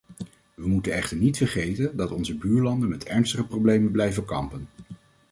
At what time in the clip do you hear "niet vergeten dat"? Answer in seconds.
1.17-2.11